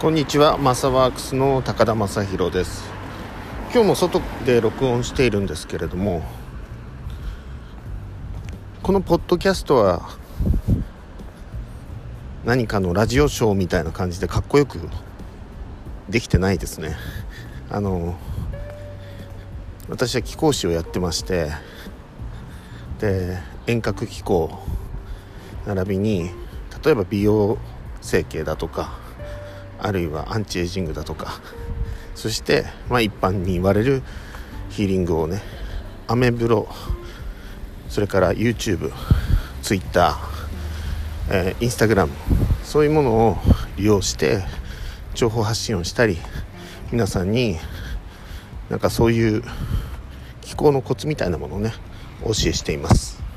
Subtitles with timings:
[0.00, 2.90] こんにちはマサワークスの高田正宏です。
[3.70, 6.22] 今日も外で録音しているんですけれども
[8.82, 10.08] このポッドキャストは
[12.46, 14.80] 何かのラジオショーみたいな感じでかっこよく
[16.08, 16.96] できてないですね。
[17.68, 18.18] あの
[19.90, 21.50] 私は貴公子をやってまして
[23.00, 23.36] で
[23.66, 24.60] 遠隔機構
[25.66, 26.30] 並びに
[26.82, 27.58] 例えば美容
[28.00, 29.09] 整形だとか
[29.82, 31.40] あるいはアンチエイジングだとか
[32.14, 34.02] そして、まあ、一般に言われる
[34.70, 35.40] ヒーリングをね
[36.06, 36.68] アメブロ
[37.88, 38.92] それから YouTube、
[39.62, 40.16] Twitter、
[41.30, 42.08] えー、Instagram
[42.62, 43.36] そういうものを
[43.76, 44.42] 利用して
[45.14, 46.18] 情報発信をしたり
[46.92, 47.56] 皆さんに
[48.68, 49.42] なんかそういう
[50.40, 51.72] 気候のコツみたいなものをね
[52.22, 53.29] お教えしています。